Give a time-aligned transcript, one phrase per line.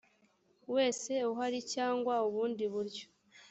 [0.73, 3.05] wese uhari cyangwa ubundi buryo